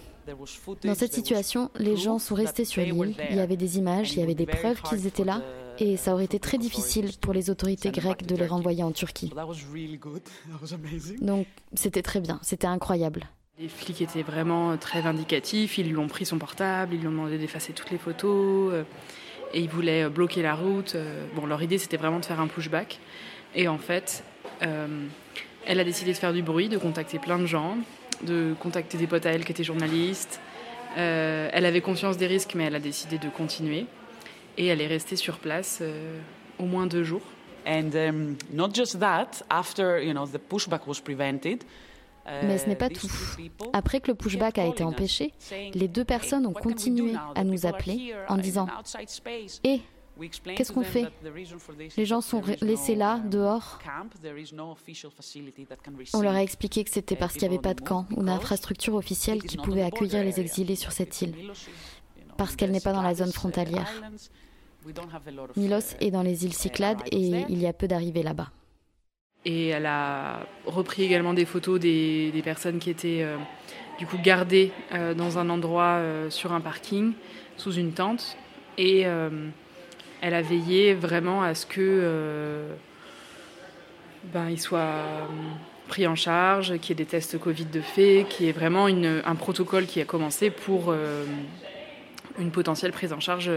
[0.84, 4.20] Dans cette situation, les gens sont restés sur l'île, il y avait des images, il
[4.20, 5.42] y avait des preuves qu'ils étaient là,
[5.80, 9.32] et ça aurait été très difficile pour les autorités grecques de les renvoyer en Turquie.
[11.22, 13.28] Donc c'était très bien, c'était incroyable.
[13.58, 17.12] Les flics étaient vraiment très vindicatifs, ils lui ont pris son portable, ils lui ont
[17.12, 18.84] demandé d'effacer toutes les photos, euh,
[19.54, 20.96] et ils voulaient euh, bloquer la route.
[20.96, 23.00] Euh, bon, leur idée c'était vraiment de faire un pushback,
[23.56, 24.26] et en fait,
[24.60, 27.78] elle a décidé de faire du bruit, de contacter plein de gens,
[28.24, 30.40] de contacter des potes à elle qui étaient journalistes.
[30.98, 33.86] Euh, elle avait conscience des risques, mais elle a décidé de continuer.
[34.58, 36.20] Et elle est restée sur place euh,
[36.60, 37.24] au moins deux jours.
[37.68, 41.64] And um, not just that, after you know the pushback was prevented.
[42.44, 43.08] Mais ce n'est pas tout.
[43.74, 45.32] Après que le pushback a été empêché,
[45.74, 48.68] les deux personnes ont continué à nous appeler en disant
[49.64, 49.82] Et
[50.56, 51.08] Qu'est-ce qu'on fait?
[51.98, 53.80] Les gens sont laissés là, dehors.
[56.14, 58.96] On leur a expliqué que c'était parce qu'il n'y avait pas de camp ou d'infrastructure
[58.96, 61.36] officielle qui pouvait accueillir les exilés sur cette île,
[62.38, 63.92] parce qu'elle n'est pas dans la zone frontalière.
[65.56, 68.52] Milos est dans les îles Cyclades et il y a peu d'arrivées là-bas.
[69.46, 73.38] Et elle a repris également des photos des, personnes qui étaient euh,
[74.00, 77.14] du coup gardées euh, dans un endroit euh, sur un parking,
[77.56, 78.38] sous une tente.
[78.78, 79.06] Et
[80.22, 82.68] elle a veillé vraiment à ce que
[84.34, 85.28] ben, ils soient
[85.88, 88.88] pris en charge, qu'il y ait des tests Covid de fait, qu'il y ait vraiment
[88.88, 90.94] un protocole qui a commencé pour
[92.40, 93.52] une potentielle prise en charge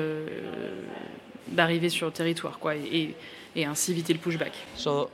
[1.49, 3.15] d'arriver sur le territoire, quoi, et,
[3.57, 4.53] et ainsi éviter le pushback.
[4.77, 5.11] So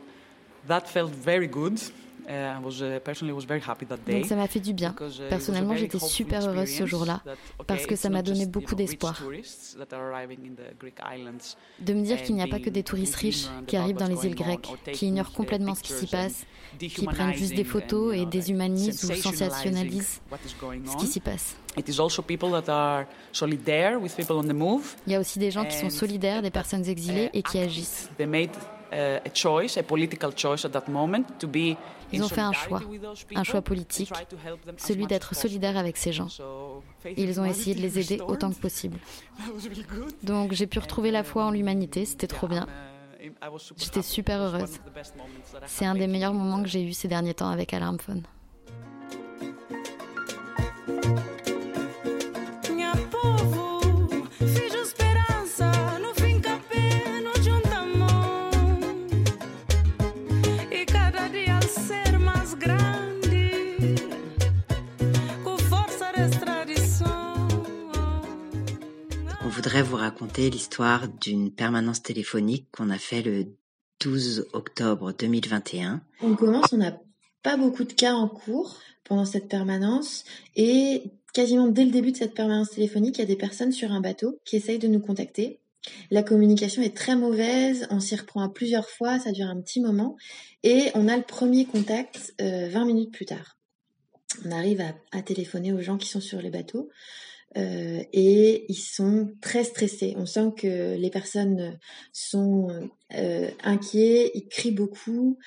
[0.67, 1.79] that felt very good.
[2.27, 3.01] Uh, was, uh,
[3.35, 4.95] was very happy that day Donc ça m'a fait du bien.
[4.99, 7.21] Uh, Personnellement, j'étais super heureuse ce jour-là
[7.67, 9.23] parce que ça m'a donné beaucoup d'espoir.
[11.81, 14.27] De me dire qu'il n'y a pas que des touristes riches qui arrivent dans les
[14.27, 16.47] îles grecques, qui ignorent complètement ce qui s'y passe,
[16.79, 20.23] qui prennent juste des photos et déshumanisent ou sensationnalisent
[20.87, 21.57] ce qui s'y passe.
[21.77, 21.93] Il
[25.13, 28.09] y a aussi des gens qui sont solidaires des personnes exilées et qui agissent.
[32.15, 32.83] Ils ont fait un choix,
[33.35, 34.13] un choix politique,
[34.77, 36.29] celui d'être solidaire avec ces gens.
[37.17, 38.99] ils ont essayé de les aider autant que possible.
[40.23, 42.67] Donc j'ai pu retrouver la foi en l'humanité, c'était trop bien.
[43.77, 44.79] J'étais super heureuse.
[45.67, 47.99] C'est un des meilleurs moments que j'ai eu ces derniers temps avec Alarm.
[69.69, 73.47] Vous raconter l'histoire d'une permanence téléphonique qu'on a fait le
[74.01, 76.03] 12 octobre 2021.
[76.21, 77.01] On commence, on n'a
[77.43, 80.25] pas beaucoup de cas en cours pendant cette permanence
[80.55, 83.91] et quasiment dès le début de cette permanence téléphonique, il y a des personnes sur
[83.91, 85.61] un bateau qui essayent de nous contacter.
[86.11, 89.81] La communication est très mauvaise, on s'y reprend à plusieurs fois, ça dure un petit
[89.81, 90.17] moment
[90.63, 93.57] et on a le premier contact 20 euh, minutes plus tard.
[94.45, 96.91] On arrive à, à téléphoner aux gens qui sont sur les bateaux.
[97.57, 100.15] Euh, et ils sont très stressés.
[100.17, 101.79] On sent que les personnes
[102.13, 102.69] sont
[103.15, 105.39] euh, inquiets, ils crient beaucoup.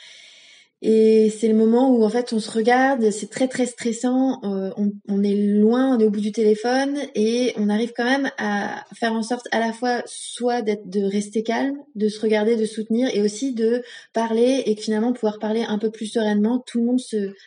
[0.83, 4.69] Et c'est le moment où en fait on se regarde, c'est très très stressant, euh,
[5.07, 8.85] on, est loin, on est au bout du téléphone et on arrive quand même à
[8.93, 12.65] faire en sorte à la fois soit d'être de rester calme, de se regarder, de
[12.65, 13.81] soutenir et aussi de
[14.13, 16.63] parler et finalement pouvoir parler un peu plus sereinement.
[16.67, 16.99] Tout le monde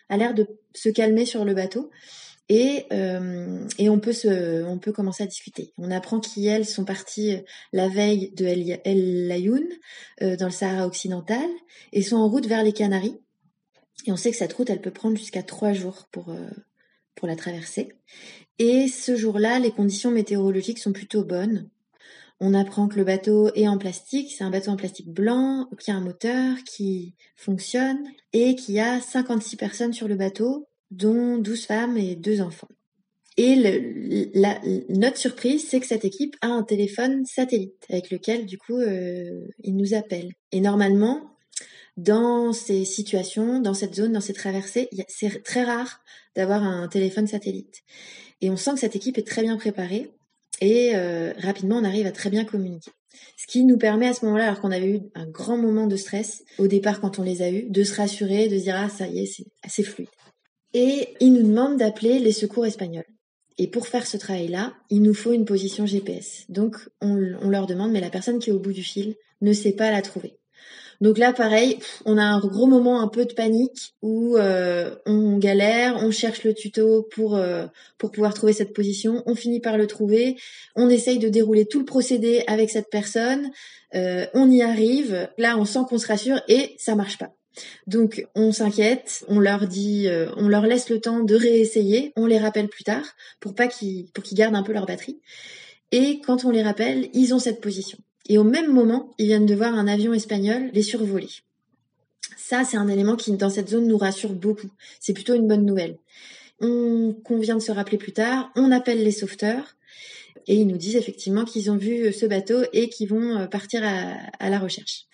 [0.09, 1.89] a l'air de se calmer sur le bateau.
[2.53, 5.73] Et, euh, et on peut se, on peut commencer à discuter.
[5.79, 7.41] On apprend qu'elles sont parties euh,
[7.73, 9.63] la veille de El, Layoun
[10.21, 11.49] euh, dans le Sahara occidental
[11.93, 13.21] et sont en route vers les Canaries.
[14.05, 16.35] Et on sait que cette route, elle peut prendre jusqu'à trois jours pour
[17.15, 17.93] pour la traverser.
[18.59, 21.69] Et ce jour-là, les conditions météorologiques sont plutôt bonnes.
[22.41, 25.91] On apprend que le bateau est en plastique, c'est un bateau en plastique blanc, qui
[25.91, 27.99] a un moteur, qui fonctionne,
[28.33, 32.69] et qu'il y a 56 personnes sur le bateau, dont 12 femmes et deux enfants.
[33.37, 33.57] Et
[34.35, 38.77] la, notre surprise, c'est que cette équipe a un téléphone satellite avec lequel, du coup,
[38.77, 40.33] euh, ils nous appellent.
[40.53, 41.31] Et normalement,
[41.97, 46.03] dans ces situations, dans cette zone, dans ces traversées, c'est très rare
[46.37, 47.83] d'avoir un téléphone satellite.
[48.41, 50.11] Et on sent que cette équipe est très bien préparée
[50.61, 52.91] et euh, rapidement, on arrive à très bien communiquer.
[53.37, 55.97] Ce qui nous permet à ce moment-là, alors qu'on avait eu un grand moment de
[55.97, 58.89] stress au départ quand on les a eus, de se rassurer, de se dire ah
[58.89, 60.09] ça y est, c'est assez fluide
[60.75, 63.05] et ils nous demandent d'appeler les secours espagnols.
[63.59, 66.45] Et pour faire ce travail-là, il nous faut une position GPS.
[66.49, 69.73] Donc on, leur demande, mais la personne qui est au bout du fil ne sait
[69.73, 70.39] pas la trouver.
[71.03, 75.39] Donc là, pareil, on a un gros moment un peu de panique où euh, on
[75.39, 77.67] galère, on cherche le tuto pour euh,
[77.99, 80.37] pour pouvoir trouver cette position, on finit par le trouver,
[80.77, 83.51] on essaye de dérouler tout le procédé avec cette personne,
[83.95, 87.35] euh, on y arrive, là on sent qu'on se rassure et ça marche pas.
[87.87, 92.27] Donc on s'inquiète, on leur dit, euh, on leur laisse le temps de réessayer, on
[92.27, 93.05] les rappelle plus tard
[93.41, 95.19] pour pas qu'ils gardent un peu leur batterie.
[95.93, 97.99] Et quand on les rappelle, ils ont cette position.
[98.29, 101.29] Et au même moment, ils viennent de voir un avion espagnol les survoler.
[102.37, 104.71] Ça, c'est un élément qui, dans cette zone, nous rassure beaucoup.
[105.01, 105.99] C'est plutôt une bonne nouvelle.
[106.61, 109.77] On convient de se rappeler plus tard, on appelle les sauveteurs,
[110.47, 113.83] et ils nous disent effectivement qu'ils ont vu ce bateau et qu'ils vont euh, partir
[113.85, 115.07] à, à la recherche.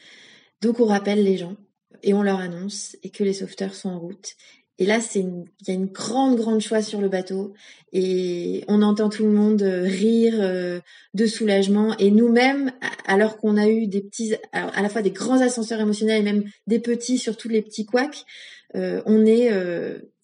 [0.60, 1.56] Donc on rappelle les gens,
[2.02, 4.36] et on leur annonce et que les sauveteurs sont en route.
[4.78, 7.54] Et là, c'est il y a une grande, grande joie sur le bateau
[7.92, 10.80] et on entend tout le monde euh, rire euh,
[11.14, 11.96] de soulagement.
[11.98, 12.72] Et nous-mêmes,
[13.06, 16.44] alors qu'on a eu des petits, à la fois des grands ascenseurs émotionnels et même
[16.66, 18.26] des petits, surtout les petits couacs,
[18.74, 19.50] euh, on est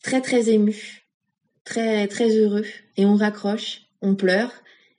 [0.03, 1.03] très, très ému,
[1.65, 2.67] très, très heureux
[2.99, 4.53] et on raccroche, on pleure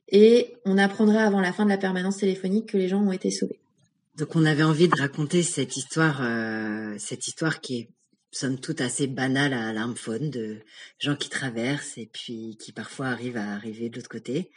[0.09, 3.29] et on apprendra avant la fin de la permanence téléphonique que les gens ont été
[3.29, 3.62] sauvés.
[4.17, 7.89] Donc on avait envie de raconter cette histoire, euh, cette histoire qui est
[8.31, 10.59] somme toute assez banale à l'armphone de
[10.99, 14.51] gens qui traversent et puis qui parfois arrivent à arriver de l'autre côté.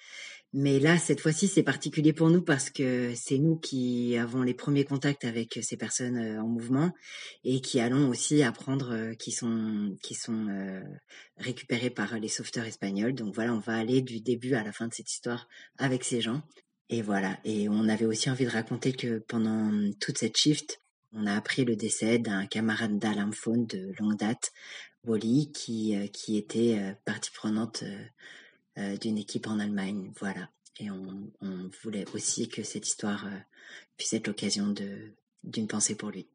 [0.53, 4.55] Mais là, cette fois-ci, c'est particulier pour nous parce que c'est nous qui avons les
[4.55, 6.93] premiers contacts avec ces personnes euh, en mouvement
[7.45, 10.81] et qui allons aussi apprendre euh, qui sont qui sont euh,
[11.37, 13.15] récupérés par les sauveteurs espagnols.
[13.15, 15.47] Donc voilà, on va aller du début à la fin de cette histoire
[15.77, 16.43] avec ces gens.
[16.89, 17.39] Et voilà.
[17.45, 19.71] Et on avait aussi envie de raconter que pendant
[20.01, 20.81] toute cette shift,
[21.13, 24.53] on a appris le décès d'un camarade d'Alamphone de longue date,
[25.05, 27.85] Wally, qui, qui était partie prenante
[28.79, 30.13] euh, d'une équipe en Allemagne.
[30.21, 30.51] Voilà.
[30.79, 33.39] Et on, on, voulait aussi que cette histoire euh,
[33.97, 34.75] puisse être l'occasion
[35.45, 36.29] d'une pensée pour lui.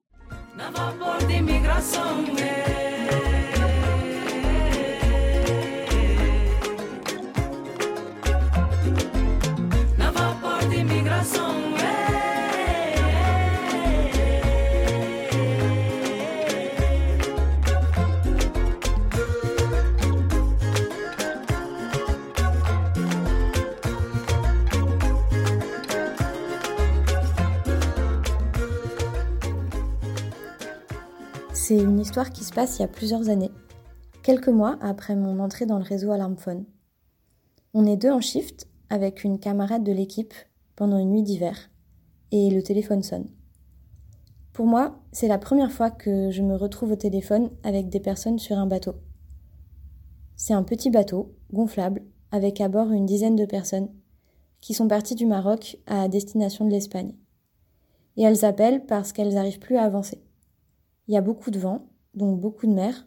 [31.72, 33.54] C'est une histoire qui se passe il y a plusieurs années,
[34.24, 36.66] quelques mois après mon entrée dans le réseau Alarmphone.
[37.74, 40.34] On est deux en shift avec une camarade de l'équipe
[40.76, 41.72] pendant une nuit d'hiver
[42.34, 43.30] et le téléphone sonne.
[44.52, 48.38] Pour moi, c'est la première fois que je me retrouve au téléphone avec des personnes
[48.38, 48.96] sur un bateau.
[50.36, 53.88] C'est un petit bateau, gonflable, avec à bord une dizaine de personnes
[54.60, 57.16] qui sont parties du Maroc à destination de l'Espagne.
[58.18, 60.22] Et elles appellent parce qu'elles n'arrivent plus à avancer.
[61.12, 63.06] Il y a beaucoup de vent, donc beaucoup de mer.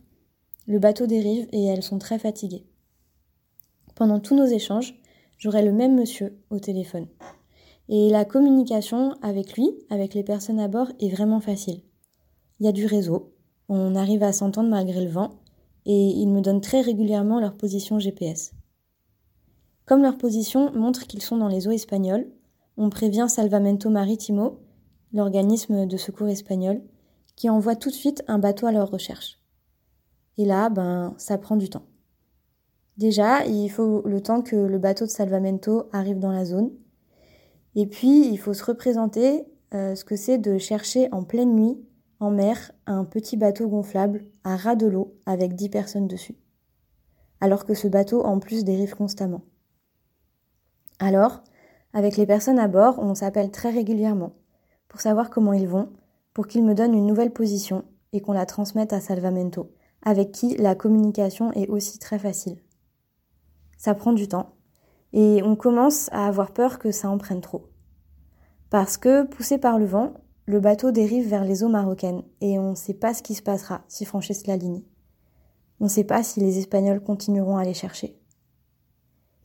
[0.66, 2.66] Le bateau dérive et elles sont très fatiguées.
[3.94, 5.00] Pendant tous nos échanges,
[5.38, 7.06] j'aurai le même monsieur au téléphone.
[7.88, 11.80] Et la communication avec lui, avec les personnes à bord, est vraiment facile.
[12.60, 13.32] Il y a du réseau,
[13.70, 15.30] on arrive à s'entendre malgré le vent,
[15.86, 18.52] et ils me donnent très régulièrement leur position GPS.
[19.86, 22.30] Comme leur position montre qu'ils sont dans les eaux espagnoles,
[22.76, 24.60] on prévient Salvamento Maritimo,
[25.14, 26.82] l'organisme de secours espagnol,
[27.36, 29.40] qui envoient tout de suite un bateau à leur recherche.
[30.38, 31.86] Et là, ben, ça prend du temps.
[32.96, 36.70] Déjà, il faut le temps que le bateau de salvamento arrive dans la zone.
[37.74, 41.76] Et puis, il faut se représenter euh, ce que c'est de chercher en pleine nuit,
[42.20, 46.36] en mer, un petit bateau gonflable à ras de l'eau avec dix personnes dessus.
[47.40, 49.42] Alors que ce bateau, en plus, dérive constamment.
[51.00, 51.42] Alors,
[51.92, 54.32] avec les personnes à bord, on s'appelle très régulièrement
[54.88, 55.88] pour savoir comment ils vont,
[56.34, 59.72] pour qu'il me donne une nouvelle position et qu'on la transmette à Salvamento,
[60.02, 62.58] avec qui la communication est aussi très facile.
[63.78, 64.50] Ça prend du temps
[65.12, 67.70] et on commence à avoir peur que ça en prenne trop.
[68.68, 70.14] Parce que, poussé par le vent,
[70.46, 73.42] le bateau dérive vers les eaux marocaines et on ne sait pas ce qui se
[73.42, 74.82] passera s'ils franchissent la ligne.
[75.80, 78.18] On ne sait pas si les Espagnols continueront à les chercher.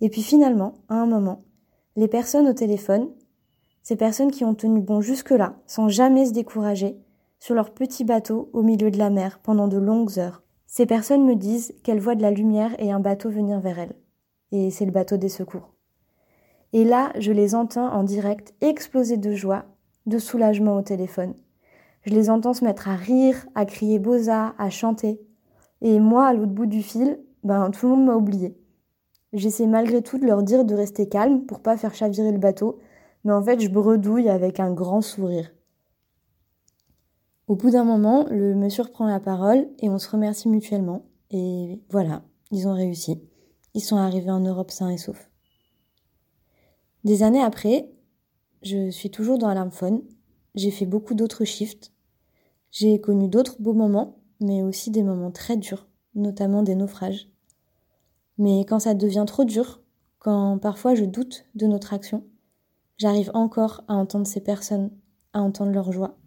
[0.01, 1.43] Et puis finalement, à un moment,
[1.95, 3.09] les personnes au téléphone
[3.83, 6.97] ces personnes qui ont tenu bon jusque-là, sans jamais se décourager,
[7.39, 10.43] sur leur petit bateau au milieu de la mer pendant de longues heures.
[10.67, 13.95] Ces personnes me disent qu'elles voient de la lumière et un bateau venir vers elles.
[14.51, 15.73] Et c'est le bateau des secours.
[16.73, 19.65] Et là, je les entends en direct exploser de joie,
[20.05, 21.33] de soulagement au téléphone.
[22.03, 25.19] Je les entends se mettre à rire, à crier Boza, à chanter.
[25.81, 28.55] Et moi, à l'autre bout du fil, ben, tout le monde m'a oublié.
[29.33, 32.79] J'essaie malgré tout de leur dire de rester calme pour pas faire chavirer le bateau,
[33.23, 35.51] mais en fait je bredouille avec un grand sourire.
[37.49, 41.07] Au bout d'un moment, le monsieur reprend la parole et on se remercie mutuellement.
[41.31, 43.23] Et voilà, ils ont réussi.
[43.73, 45.31] Ils sont arrivés en Europe sains et saufs.
[47.03, 47.89] Des années après,
[48.61, 50.03] je suis toujours dans l'Alamphone.
[50.53, 51.91] J'ai fait beaucoup d'autres shifts.
[52.69, 57.29] J'ai connu d'autres beaux moments, mais aussi des moments très durs, notamment des naufrages.
[58.37, 59.81] Mais quand ça devient trop dur,
[60.19, 62.25] quand parfois je doute de notre action,
[63.01, 64.91] J'arrive encore à entendre ces personnes,
[65.31, 66.17] à entendre leur joie,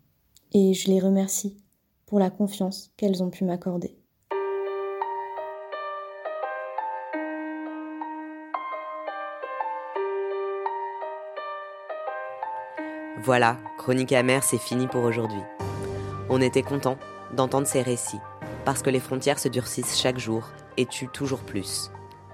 [0.52, 1.58] et je les remercie
[2.06, 3.94] pour la confiance qu'elles ont pu m'accorder.
[13.22, 15.42] Voilà, Chronique amère, c'est fini pour aujourd'hui.
[16.30, 16.96] On était content
[17.36, 18.20] d'entendre ces récits,
[18.64, 20.48] parce que les frontières se durcissent chaque jour
[20.78, 21.90] et tuent toujours plus.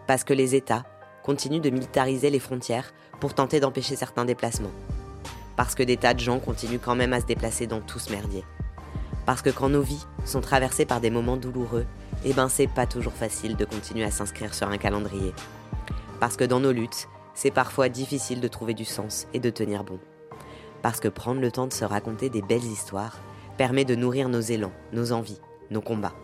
[0.07, 0.85] Parce que les États
[1.25, 4.73] continuent de militariser les frontières pour tenter d'empêcher certains déplacements.
[5.57, 8.11] Parce que des tas de gens continuent quand même à se déplacer dans tout ce
[8.11, 8.45] merdier.
[9.27, 11.85] Parce que quand nos vies sont traversées par des moments douloureux,
[12.25, 15.35] eh ben c'est pas toujours facile de continuer à s'inscrire sur un calendrier.
[16.21, 19.85] Parce que dans nos luttes, c'est parfois difficile de trouver du sens et de tenir
[19.85, 19.99] bon.
[20.83, 23.19] Parce que prendre le temps de se raconter des belles histoires
[23.57, 25.41] permet de nourrir nos élans, nos envies,
[25.71, 26.15] nos combats.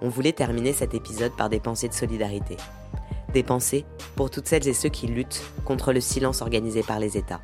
[0.00, 2.56] On voulait terminer cet épisode par des pensées de solidarité.
[3.32, 3.84] Des pensées
[4.16, 7.42] pour toutes celles et ceux qui luttent contre le silence organisé par les États.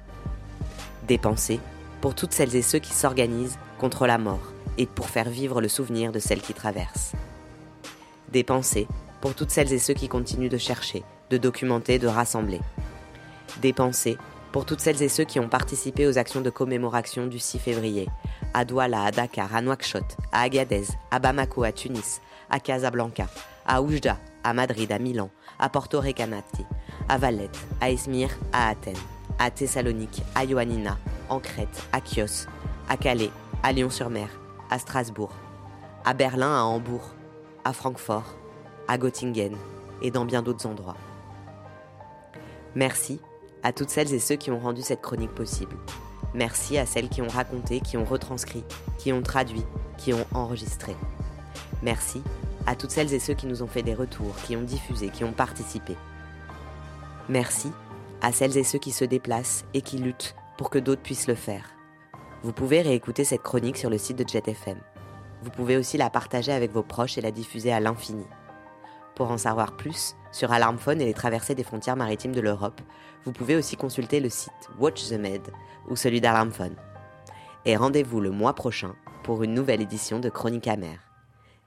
[1.06, 1.60] Des pensées
[2.00, 4.40] pour toutes celles et ceux qui s'organisent contre la mort
[4.78, 7.12] et pour faire vivre le souvenir de celles qui traversent.
[8.32, 8.88] Des pensées
[9.20, 12.60] pour toutes celles et ceux qui continuent de chercher, de documenter, de rassembler.
[13.60, 14.16] Des pensées
[14.52, 18.08] pour toutes celles et ceux qui ont participé aux actions de commémoration du 6 février,
[18.54, 23.26] à Douala, à Dakar, à Nouakchott, à Agadez, à Bamako, à Tunis, à Casablanca,
[23.66, 26.64] à Oujda, à Madrid, à Milan, à Porto Recanati,
[27.08, 28.94] à Vallette, à Izmir, à Athènes,
[29.38, 32.46] à Thessalonique, à Ioannina, en Crète, à Chios,
[32.88, 33.30] à Calais,
[33.62, 34.28] à Lyon-sur-Mer,
[34.70, 35.32] à Strasbourg,
[36.04, 37.14] à Berlin, à Hambourg,
[37.64, 38.36] à Francfort,
[38.86, 39.56] à Göttingen
[40.02, 40.96] et dans bien d'autres endroits.
[42.74, 43.20] Merci
[43.62, 45.76] à toutes celles et ceux qui ont rendu cette chronique possible.
[46.34, 48.64] Merci à celles qui ont raconté, qui ont retranscrit,
[48.98, 49.64] qui ont traduit,
[49.96, 50.94] qui ont enregistré.
[51.82, 52.22] Merci
[52.66, 55.24] à toutes celles et ceux qui nous ont fait des retours, qui ont diffusé, qui
[55.24, 55.96] ont participé.
[57.28, 57.72] Merci
[58.22, 61.34] à celles et ceux qui se déplacent et qui luttent pour que d'autres puissent le
[61.34, 61.70] faire.
[62.42, 64.78] Vous pouvez réécouter cette chronique sur le site de JetFM.
[65.42, 68.24] Vous pouvez aussi la partager avec vos proches et la diffuser à l'infini.
[69.14, 72.80] Pour en savoir plus sur Alarmphone et les traversées des frontières maritimes de l'Europe,
[73.24, 75.42] vous pouvez aussi consulter le site Watch the Med
[75.88, 76.76] ou celui d'Alarmphone.
[77.64, 81.00] Et rendez-vous le mois prochain pour une nouvelle édition de Chronique amère.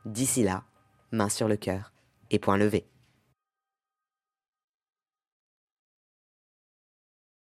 [0.06, 0.64] D'ici là,
[1.12, 1.94] main sur le cœur
[2.32, 2.86] et point levé.